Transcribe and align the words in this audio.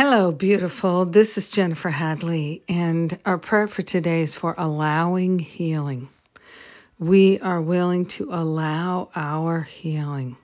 Hello, 0.00 0.30
beautiful. 0.30 1.06
This 1.06 1.38
is 1.38 1.50
Jennifer 1.50 1.90
Hadley, 1.90 2.62
and 2.68 3.18
our 3.26 3.36
prayer 3.36 3.66
for 3.66 3.82
today 3.82 4.22
is 4.22 4.36
for 4.36 4.54
allowing 4.56 5.40
healing. 5.40 6.08
We 7.00 7.40
are 7.40 7.60
willing 7.60 8.06
to 8.06 8.28
allow 8.30 9.10
our 9.16 9.62
healing. 9.62 10.36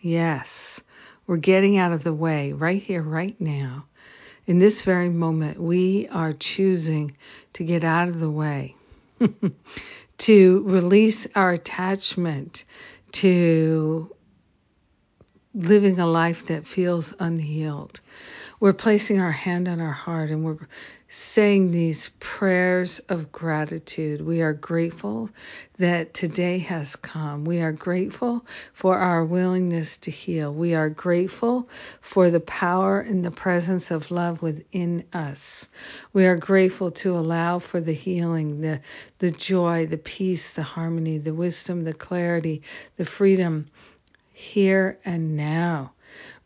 Yes, 0.00 0.80
we're 1.26 1.38
getting 1.38 1.76
out 1.76 1.90
of 1.90 2.04
the 2.04 2.12
way 2.12 2.52
right 2.52 2.80
here, 2.80 3.02
right 3.02 3.34
now. 3.40 3.86
In 4.46 4.60
this 4.60 4.82
very 4.82 5.08
moment, 5.08 5.60
we 5.60 6.06
are 6.06 6.32
choosing 6.32 7.16
to 7.54 7.64
get 7.64 7.82
out 7.82 8.08
of 8.08 8.20
the 8.20 8.30
way, 8.30 8.76
to 10.18 10.62
release 10.64 11.26
our 11.34 11.50
attachment 11.50 12.64
to 13.10 14.14
living 15.52 15.98
a 15.98 16.06
life 16.06 16.46
that 16.46 16.64
feels 16.64 17.12
unhealed 17.18 18.00
we're 18.60 18.72
placing 18.72 19.20
our 19.20 19.32
hand 19.32 19.68
on 19.68 19.80
our 19.80 19.92
heart 19.92 20.30
and 20.30 20.44
we're 20.44 20.58
saying 21.08 21.70
these 21.70 22.10
prayers 22.20 22.98
of 23.08 23.32
gratitude. 23.32 24.20
We 24.20 24.42
are 24.42 24.52
grateful 24.52 25.30
that 25.78 26.12
today 26.12 26.58
has 26.58 26.96
come. 26.96 27.44
We 27.44 27.60
are 27.60 27.72
grateful 27.72 28.44
for 28.74 28.98
our 28.98 29.24
willingness 29.24 29.98
to 29.98 30.10
heal. 30.10 30.52
We 30.52 30.74
are 30.74 30.90
grateful 30.90 31.68
for 32.00 32.30
the 32.30 32.40
power 32.40 33.00
and 33.00 33.24
the 33.24 33.30
presence 33.30 33.90
of 33.90 34.10
love 34.10 34.42
within 34.42 35.04
us. 35.12 35.68
We 36.12 36.26
are 36.26 36.36
grateful 36.36 36.90
to 36.92 37.16
allow 37.16 37.60
for 37.60 37.80
the 37.80 37.92
healing, 37.94 38.60
the, 38.60 38.80
the 39.18 39.30
joy, 39.30 39.86
the 39.86 39.98
peace, 39.98 40.52
the 40.52 40.62
harmony, 40.64 41.18
the 41.18 41.34
wisdom, 41.34 41.84
the 41.84 41.94
clarity, 41.94 42.62
the 42.96 43.04
freedom 43.04 43.66
here 44.32 44.98
and 45.04 45.36
now. 45.36 45.92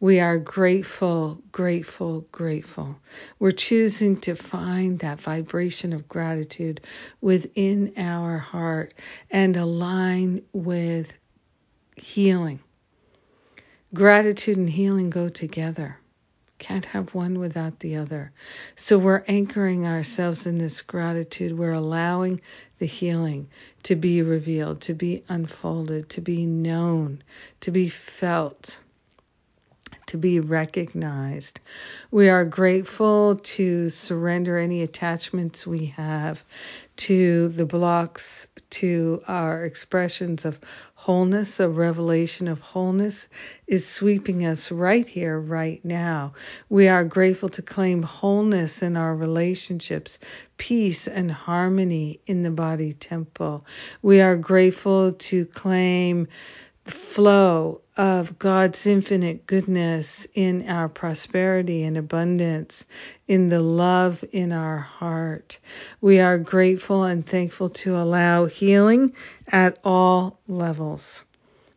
We 0.00 0.20
are 0.20 0.38
grateful, 0.38 1.40
grateful, 1.52 2.26
grateful. 2.32 2.96
We're 3.38 3.52
choosing 3.52 4.20
to 4.22 4.34
find 4.34 4.98
that 4.98 5.20
vibration 5.20 5.92
of 5.92 6.08
gratitude 6.08 6.80
within 7.20 7.92
our 7.96 8.38
heart 8.38 8.94
and 9.30 9.56
align 9.56 10.42
with 10.52 11.12
healing. 11.96 12.60
Gratitude 13.94 14.56
and 14.56 14.70
healing 14.70 15.10
go 15.10 15.28
together. 15.28 15.98
Can't 16.58 16.86
have 16.86 17.14
one 17.14 17.38
without 17.40 17.80
the 17.80 17.96
other. 17.96 18.32
So 18.76 18.98
we're 18.98 19.24
anchoring 19.28 19.86
ourselves 19.86 20.46
in 20.46 20.58
this 20.58 20.80
gratitude. 20.82 21.58
We're 21.58 21.72
allowing 21.72 22.40
the 22.78 22.86
healing 22.86 23.48
to 23.84 23.96
be 23.96 24.22
revealed, 24.22 24.80
to 24.82 24.94
be 24.94 25.24
unfolded, 25.28 26.08
to 26.10 26.20
be 26.20 26.46
known, 26.46 27.22
to 27.60 27.70
be 27.72 27.88
felt 27.88 28.80
to 30.12 30.18
be 30.18 30.40
recognized. 30.40 31.58
We 32.10 32.28
are 32.28 32.44
grateful 32.44 33.36
to 33.36 33.88
surrender 33.88 34.58
any 34.58 34.82
attachments 34.82 35.66
we 35.66 35.86
have 35.86 36.44
to 36.98 37.48
the 37.48 37.64
blocks, 37.64 38.46
to 38.68 39.22
our 39.26 39.64
expressions 39.64 40.44
of 40.44 40.60
wholeness, 40.94 41.60
a 41.60 41.68
revelation 41.70 42.46
of 42.46 42.60
wholeness 42.60 43.26
is 43.66 43.88
sweeping 43.88 44.44
us 44.44 44.70
right 44.70 45.08
here, 45.08 45.40
right 45.40 45.82
now. 45.82 46.34
We 46.68 46.88
are 46.88 47.04
grateful 47.04 47.48
to 47.48 47.62
claim 47.62 48.02
wholeness 48.02 48.82
in 48.82 48.98
our 48.98 49.16
relationships, 49.16 50.18
peace 50.58 51.08
and 51.08 51.32
harmony 51.32 52.20
in 52.26 52.42
the 52.42 52.50
body 52.50 52.92
temple. 52.92 53.64
We 54.02 54.20
are 54.20 54.36
grateful 54.36 55.12
to 55.12 55.46
claim 55.46 56.28
flow 57.12 57.82
of 57.94 58.38
God's 58.38 58.86
infinite 58.86 59.46
goodness 59.46 60.26
in 60.32 60.66
our 60.66 60.88
prosperity 60.88 61.82
and 61.82 61.98
abundance, 61.98 62.86
in 63.28 63.50
the 63.50 63.60
love 63.60 64.24
in 64.32 64.50
our 64.50 64.78
heart. 64.78 65.58
We 66.00 66.20
are 66.20 66.38
grateful 66.38 67.04
and 67.04 67.24
thankful 67.24 67.68
to 67.68 67.98
allow 67.98 68.46
healing 68.46 69.12
at 69.46 69.78
all 69.84 70.40
levels. 70.48 71.22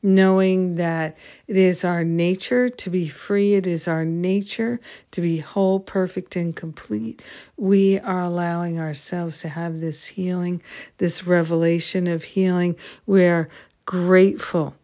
Knowing 0.00 0.76
that 0.76 1.18
it 1.48 1.56
is 1.56 1.82
our 1.82 2.04
nature 2.04 2.68
to 2.68 2.88
be 2.88 3.08
free, 3.08 3.54
it 3.54 3.66
is 3.66 3.88
our 3.88 4.04
nature 4.04 4.78
to 5.10 5.20
be 5.20 5.38
whole, 5.38 5.80
perfect, 5.80 6.36
and 6.36 6.54
complete. 6.54 7.20
We 7.56 7.98
are 7.98 8.20
allowing 8.20 8.78
ourselves 8.78 9.40
to 9.40 9.48
have 9.48 9.80
this 9.80 10.06
healing, 10.06 10.62
this 10.98 11.26
revelation 11.26 12.06
of 12.06 12.22
healing. 12.22 12.76
We 13.06 13.24
are 13.24 13.48
grateful 13.86 14.76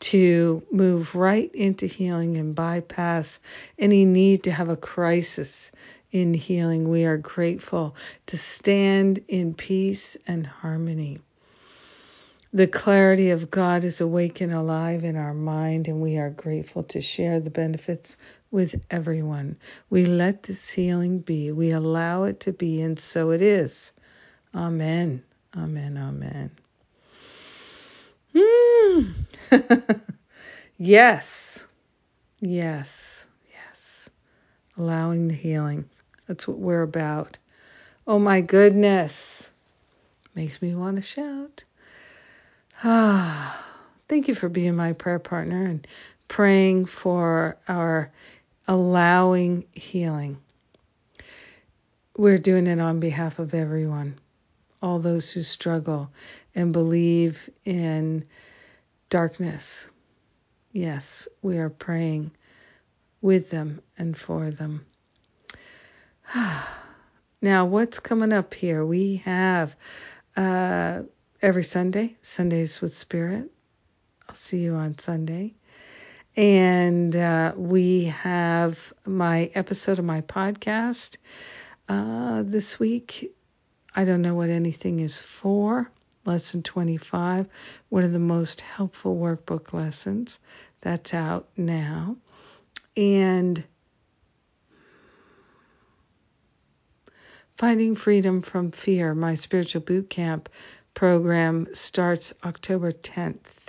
to 0.00 0.62
move 0.70 1.14
right 1.14 1.52
into 1.54 1.86
healing 1.86 2.36
and 2.36 2.54
bypass 2.54 3.40
any 3.78 4.04
need 4.04 4.44
to 4.44 4.52
have 4.52 4.68
a 4.68 4.76
crisis 4.76 5.70
in 6.12 6.34
healing. 6.34 6.88
We 6.88 7.04
are 7.04 7.18
grateful 7.18 7.96
to 8.26 8.38
stand 8.38 9.24
in 9.28 9.54
peace 9.54 10.16
and 10.26 10.46
harmony. 10.46 11.20
The 12.52 12.66
clarity 12.66 13.30
of 13.30 13.50
God 13.50 13.84
is 13.84 14.00
awake 14.00 14.40
and 14.40 14.52
alive 14.54 15.04
in 15.04 15.16
our 15.16 15.34
mind, 15.34 15.86
and 15.86 16.00
we 16.00 16.16
are 16.16 16.30
grateful 16.30 16.82
to 16.84 17.00
share 17.00 17.40
the 17.40 17.50
benefits 17.50 18.16
with 18.50 18.82
everyone. 18.90 19.56
We 19.90 20.06
let 20.06 20.44
this 20.44 20.70
healing 20.70 21.18
be, 21.18 21.52
we 21.52 21.72
allow 21.72 22.24
it 22.24 22.40
to 22.40 22.52
be, 22.52 22.80
and 22.80 22.98
so 22.98 23.32
it 23.32 23.42
is. 23.42 23.92
Amen. 24.54 25.22
Amen. 25.54 25.98
Amen. 25.98 26.50
Mm. 28.34 29.14
yes. 30.78 31.66
Yes. 32.40 33.26
Yes. 33.52 34.10
Allowing 34.76 35.28
the 35.28 35.34
healing. 35.34 35.88
That's 36.26 36.46
what 36.46 36.58
we're 36.58 36.82
about. 36.82 37.38
Oh 38.06 38.18
my 38.18 38.40
goodness. 38.40 39.50
Makes 40.34 40.62
me 40.62 40.74
want 40.74 40.96
to 40.96 41.02
shout. 41.02 41.64
Ah. 42.82 43.64
Thank 44.08 44.26
you 44.26 44.34
for 44.34 44.48
being 44.48 44.74
my 44.74 44.94
prayer 44.94 45.18
partner 45.18 45.66
and 45.66 45.86
praying 46.28 46.86
for 46.86 47.58
our 47.68 48.10
allowing 48.66 49.64
healing. 49.72 50.38
We're 52.16 52.38
doing 52.38 52.66
it 52.66 52.80
on 52.80 53.00
behalf 53.00 53.38
of 53.38 53.52
everyone, 53.52 54.18
all 54.82 54.98
those 54.98 55.30
who 55.30 55.42
struggle 55.42 56.10
and 56.54 56.72
believe 56.72 57.48
in 57.64 58.24
darkness. 59.10 59.88
Yes, 60.72 61.28
we 61.42 61.58
are 61.58 61.70
praying 61.70 62.30
with 63.20 63.50
them 63.50 63.80
and 63.96 64.16
for 64.16 64.50
them. 64.50 64.86
now, 67.42 67.64
what's 67.64 67.98
coming 68.00 68.32
up 68.32 68.54
here? 68.54 68.84
We 68.84 69.16
have 69.24 69.74
uh, 70.36 71.02
every 71.40 71.64
Sunday, 71.64 72.16
Sundays 72.22 72.80
with 72.80 72.96
Spirit. 72.96 73.50
I'll 74.28 74.34
see 74.34 74.58
you 74.58 74.74
on 74.74 74.98
Sunday. 74.98 75.54
And 76.36 77.16
uh, 77.16 77.54
we 77.56 78.04
have 78.04 78.92
my 79.04 79.50
episode 79.54 79.98
of 79.98 80.04
my 80.04 80.20
podcast 80.20 81.16
uh, 81.88 82.42
this 82.44 82.78
week. 82.78 83.34
I 83.98 84.04
don't 84.04 84.22
know 84.22 84.36
what 84.36 84.48
anything 84.48 85.00
is 85.00 85.18
for. 85.18 85.90
Lesson 86.24 86.62
25, 86.62 87.48
one 87.88 88.04
of 88.04 88.12
the 88.12 88.20
most 88.20 88.60
helpful 88.60 89.16
workbook 89.16 89.72
lessons. 89.72 90.38
That's 90.82 91.12
out 91.14 91.48
now. 91.56 92.16
And 92.96 93.64
Finding 97.56 97.96
Freedom 97.96 98.40
from 98.40 98.70
Fear, 98.70 99.16
my 99.16 99.34
spiritual 99.34 99.82
boot 99.82 100.08
camp 100.08 100.48
program 100.94 101.66
starts 101.72 102.32
October 102.44 102.92
10th. 102.92 103.66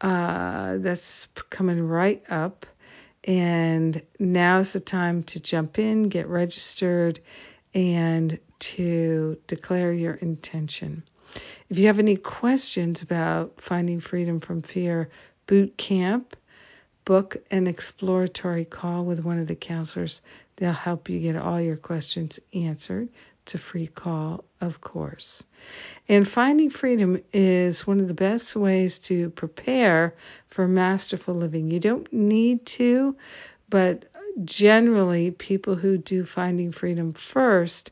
Uh, 0.00 0.78
that's 0.78 1.26
coming 1.50 1.86
right 1.86 2.22
up. 2.30 2.64
And 3.24 4.00
now's 4.18 4.72
the 4.72 4.80
time 4.80 5.24
to 5.24 5.40
jump 5.40 5.78
in, 5.78 6.04
get 6.04 6.26
registered, 6.26 7.20
and 7.74 8.38
to 8.62 9.36
declare 9.48 9.92
your 9.92 10.14
intention. 10.14 11.02
If 11.68 11.78
you 11.78 11.88
have 11.88 11.98
any 11.98 12.16
questions 12.16 13.02
about 13.02 13.60
finding 13.60 13.98
freedom 13.98 14.38
from 14.38 14.62
fear 14.62 15.10
boot 15.46 15.76
camp, 15.76 16.36
book 17.04 17.36
an 17.50 17.66
exploratory 17.66 18.64
call 18.64 19.04
with 19.04 19.24
one 19.24 19.38
of 19.38 19.48
the 19.48 19.56
counselors. 19.56 20.22
They'll 20.56 20.72
help 20.72 21.08
you 21.08 21.18
get 21.18 21.34
all 21.34 21.60
your 21.60 21.76
questions 21.76 22.38
answered. 22.54 23.08
It's 23.42 23.54
a 23.56 23.58
free 23.58 23.88
call, 23.88 24.44
of 24.60 24.80
course. 24.80 25.42
And 26.08 26.28
finding 26.28 26.70
freedom 26.70 27.20
is 27.32 27.84
one 27.84 27.98
of 27.98 28.06
the 28.06 28.14
best 28.14 28.54
ways 28.54 28.98
to 29.00 29.30
prepare 29.30 30.14
for 30.48 30.68
masterful 30.68 31.34
living. 31.34 31.68
You 31.68 31.80
don't 31.80 32.12
need 32.12 32.64
to, 32.66 33.16
but 33.68 34.04
generally, 34.44 35.32
people 35.32 35.74
who 35.74 35.98
do 35.98 36.24
finding 36.24 36.70
freedom 36.70 37.12
first 37.12 37.90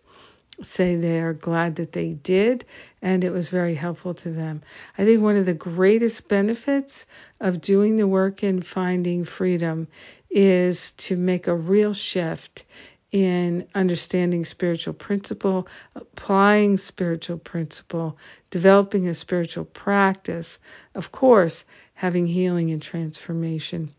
say 0.62 0.96
they 0.96 1.20
are 1.20 1.32
glad 1.32 1.76
that 1.76 1.92
they 1.92 2.12
did 2.12 2.64
and 3.02 3.24
it 3.24 3.30
was 3.30 3.48
very 3.48 3.74
helpful 3.74 4.14
to 4.14 4.30
them. 4.30 4.62
I 4.98 5.04
think 5.04 5.22
one 5.22 5.36
of 5.36 5.46
the 5.46 5.54
greatest 5.54 6.28
benefits 6.28 7.06
of 7.40 7.60
doing 7.60 7.96
the 7.96 8.06
work 8.06 8.42
in 8.42 8.62
finding 8.62 9.24
freedom 9.24 9.88
is 10.30 10.92
to 10.92 11.16
make 11.16 11.46
a 11.46 11.54
real 11.54 11.94
shift 11.94 12.64
in 13.12 13.66
understanding 13.74 14.44
spiritual 14.44 14.94
principle, 14.94 15.66
applying 15.94 16.76
spiritual 16.76 17.38
principle, 17.38 18.16
developing 18.50 19.08
a 19.08 19.14
spiritual 19.14 19.64
practice, 19.64 20.58
of 20.94 21.10
course, 21.10 21.64
having 21.94 22.26
healing 22.26 22.70
and 22.70 22.80
transformation. 22.82 23.92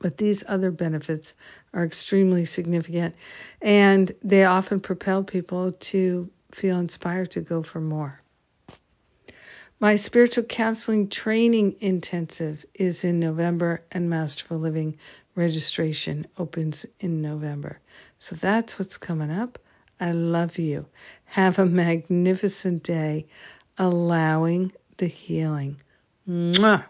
But 0.00 0.16
these 0.16 0.44
other 0.46 0.70
benefits 0.70 1.34
are 1.72 1.84
extremely 1.84 2.44
significant 2.44 3.14
and 3.60 4.10
they 4.22 4.44
often 4.44 4.80
propel 4.80 5.24
people 5.24 5.72
to 5.72 6.30
feel 6.52 6.78
inspired 6.78 7.32
to 7.32 7.40
go 7.40 7.62
for 7.62 7.80
more. 7.80 8.20
My 9.80 9.94
spiritual 9.96 10.44
counseling 10.44 11.08
training 11.08 11.76
intensive 11.80 12.64
is 12.74 13.04
in 13.04 13.20
November 13.20 13.82
and 13.92 14.10
Masterful 14.10 14.58
Living 14.58 14.96
registration 15.36 16.26
opens 16.36 16.84
in 16.98 17.22
November. 17.22 17.78
So 18.18 18.34
that's 18.34 18.78
what's 18.78 18.96
coming 18.96 19.30
up. 19.30 19.58
I 20.00 20.10
love 20.10 20.58
you. 20.58 20.86
Have 21.26 21.58
a 21.60 21.66
magnificent 21.66 22.82
day 22.82 23.26
allowing 23.78 24.72
the 24.96 25.06
healing. 25.06 25.76
Mwah. 26.28 26.84